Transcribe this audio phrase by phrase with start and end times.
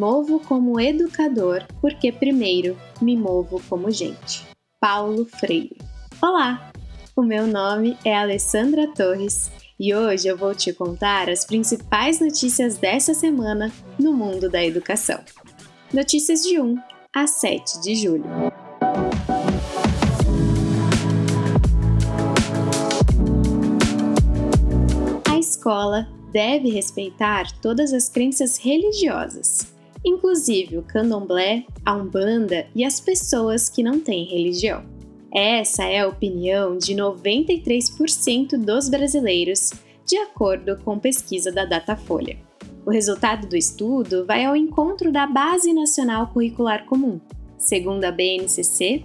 [0.00, 4.46] movo como educador porque primeiro me movo como gente.
[4.80, 5.76] Paulo Freire.
[6.22, 6.72] Olá,
[7.14, 12.78] o meu nome é Alessandra Torres e hoje eu vou te contar as principais notícias
[12.78, 15.20] dessa semana no mundo da educação.
[15.92, 16.78] Notícias de 1
[17.14, 18.24] a 7 de julho.
[25.30, 33.00] A escola deve respeitar todas as crenças religiosas, inclusive o candomblé, a umbanda e as
[33.00, 34.84] pessoas que não têm religião.
[35.32, 39.72] Essa é a opinião de 93% dos brasileiros,
[40.04, 42.36] de acordo com pesquisa da Datafolha.
[42.84, 47.20] O resultado do estudo vai ao encontro da Base Nacional Curricular Comum.
[47.56, 49.04] Segundo a BNCC,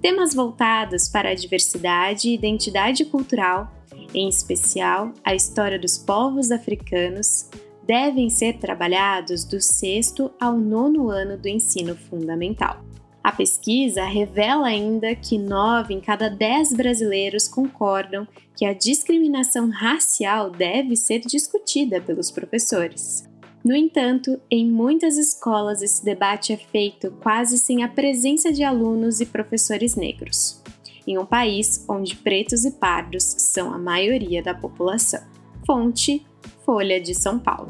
[0.00, 3.70] temas voltados para a diversidade e identidade cultural
[4.14, 7.50] em especial a história dos povos africanos,
[7.86, 12.84] devem ser trabalhados do sexto ao nono ano do ensino fundamental.
[13.22, 20.50] A pesquisa revela ainda que nove em cada dez brasileiros concordam que a discriminação racial
[20.50, 23.28] deve ser discutida pelos professores.
[23.64, 29.20] No entanto, em muitas escolas esse debate é feito quase sem a presença de alunos
[29.20, 30.62] e professores negros
[31.06, 35.22] em um país onde pretos e pardos são a maioria da população.
[35.64, 36.26] Fonte:
[36.66, 37.68] Folha de São Paulo.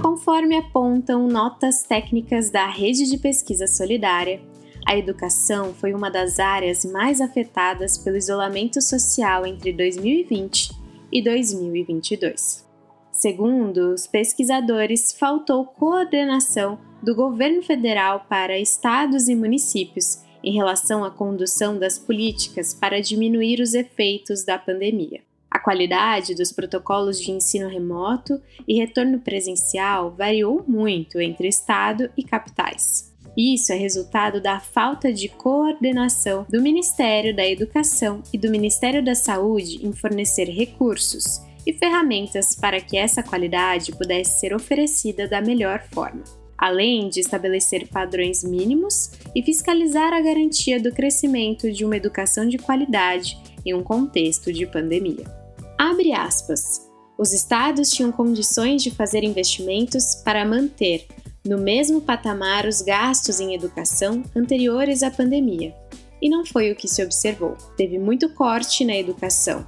[0.00, 4.40] Conforme apontam notas técnicas da Rede de Pesquisa Solidária,
[4.86, 10.70] a educação foi uma das áreas mais afetadas pelo isolamento social entre 2020
[11.10, 12.64] e 2022.
[13.10, 21.10] Segundo os pesquisadores, faltou coordenação do governo federal para estados e municípios em relação à
[21.10, 25.20] condução das políticas para diminuir os efeitos da pandemia.
[25.54, 32.24] A qualidade dos protocolos de ensino remoto e retorno presencial variou muito entre estado e
[32.24, 33.14] capitais.
[33.38, 39.14] Isso é resultado da falta de coordenação do Ministério da Educação e do Ministério da
[39.14, 45.84] Saúde em fornecer recursos e ferramentas para que essa qualidade pudesse ser oferecida da melhor
[45.92, 46.24] forma
[46.56, 52.56] além de estabelecer padrões mínimos e fiscalizar a garantia do crescimento de uma educação de
[52.56, 55.43] qualidade em um contexto de pandemia.
[55.90, 56.90] Abre aspas.
[57.18, 61.06] Os estados tinham condições de fazer investimentos para manter
[61.46, 65.74] no mesmo patamar os gastos em educação anteriores à pandemia.
[66.22, 67.54] E não foi o que se observou.
[67.76, 69.66] Teve muito corte na educação.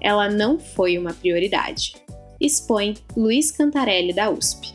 [0.00, 1.92] Ela não foi uma prioridade.
[2.40, 4.72] Expõe Luiz Cantarelli da USP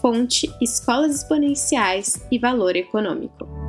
[0.00, 3.59] fonte Escolas Exponenciais e Valor Econômico.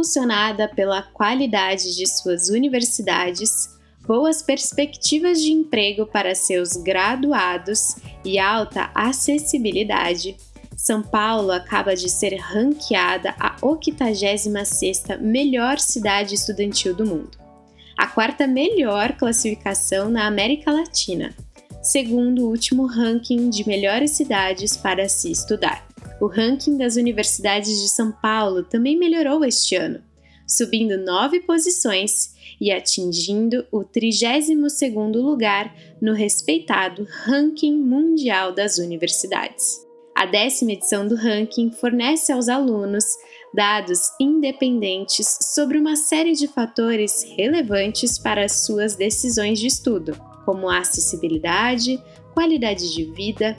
[0.00, 3.68] Impulsionada pela qualidade de suas universidades,
[4.06, 10.38] boas perspectivas de emprego para seus graduados e alta acessibilidade,
[10.74, 17.36] São Paulo acaba de ser ranqueada a 86ª melhor cidade estudantil do mundo,
[17.94, 21.34] a quarta melhor classificação na América Latina
[21.82, 25.86] segundo o último ranking de melhores cidades para se estudar.
[26.20, 30.02] O ranking das universidades de São Paulo também melhorou este ano,
[30.46, 39.86] subindo nove posições e atingindo o 32º lugar no respeitado Ranking Mundial das Universidades.
[40.14, 43.04] A décima edição do ranking fornece aos alunos
[43.54, 50.14] dados independentes sobre uma série de fatores relevantes para as suas decisões de estudo,
[50.44, 51.98] como acessibilidade,
[52.34, 53.56] qualidade de vida,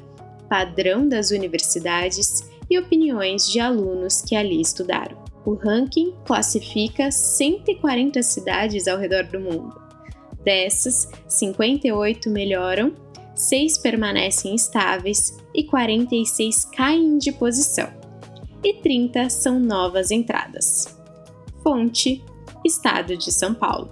[0.47, 5.17] padrão das universidades e opiniões de alunos que ali estudaram.
[5.45, 9.75] O ranking classifica 140 cidades ao redor do mundo.
[10.41, 12.93] Dessas, 58 melhoram,
[13.35, 17.89] 6 permanecem estáveis e 46 caem de posição.
[18.63, 20.97] E 30 são novas entradas.
[21.61, 22.23] Fonte:
[22.63, 23.89] Estado de São Paulo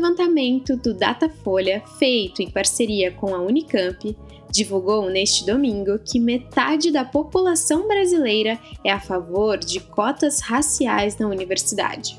[0.00, 4.16] levantamento do Datafolha, feito em parceria com a Unicamp,
[4.50, 11.28] divulgou neste domingo que metade da população brasileira é a favor de cotas raciais na
[11.28, 12.18] universidade.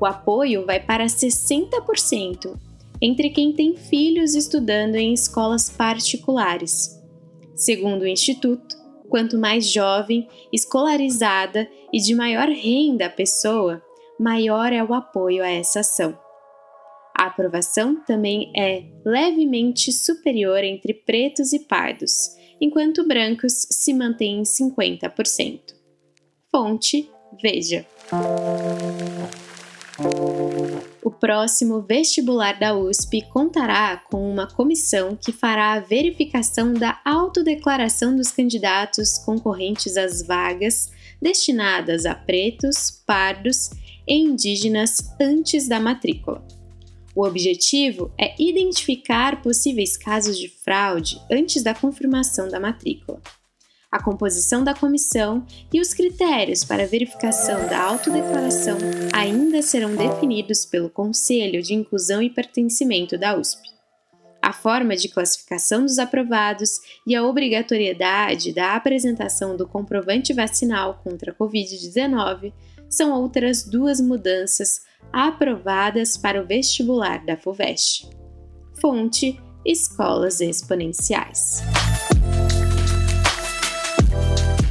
[0.00, 2.56] O apoio vai para 60%
[3.02, 6.98] entre quem tem filhos estudando em escolas particulares.
[7.54, 8.76] Segundo o Instituto,
[9.08, 13.82] quanto mais jovem, escolarizada e de maior renda a pessoa,
[14.18, 16.16] maior é o apoio a essa ação.
[17.20, 24.42] A aprovação também é levemente superior entre pretos e pardos, enquanto brancos se mantêm em
[24.42, 25.60] 50%.
[26.50, 27.10] Fonte:
[27.42, 27.84] Veja.
[31.04, 38.16] O próximo vestibular da USP contará com uma comissão que fará a verificação da autodeclaração
[38.16, 40.90] dos candidatos concorrentes às vagas
[41.20, 43.68] destinadas a pretos, pardos
[44.08, 46.59] e indígenas antes da matrícula.
[47.14, 53.20] O objetivo é identificar possíveis casos de fraude antes da confirmação da matrícula.
[53.90, 58.78] A composição da comissão e os critérios para verificação da autodeclaração
[59.12, 63.68] ainda serão definidos pelo Conselho de Inclusão e Pertencimento da USP.
[64.40, 71.32] A forma de classificação dos aprovados e a obrigatoriedade da apresentação do comprovante vacinal contra
[71.32, 72.52] a Covid-19
[72.88, 78.08] são outras duas mudanças aprovadas para o vestibular da FUVEST.
[78.80, 81.62] Fonte: Escolas Exponenciais.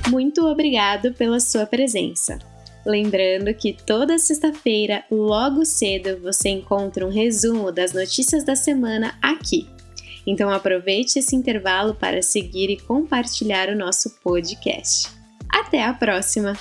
[0.09, 2.39] Muito obrigado pela sua presença.
[2.85, 9.67] Lembrando que toda sexta-feira, logo cedo, você encontra um resumo das notícias da semana aqui.
[10.25, 15.09] Então aproveite esse intervalo para seguir e compartilhar o nosso podcast.
[15.49, 16.53] Até a próxima!